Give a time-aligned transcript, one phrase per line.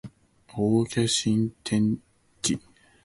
[0.03, 0.05] 大
[0.89, 2.59] 家心照啦